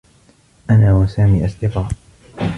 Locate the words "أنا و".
0.69-1.05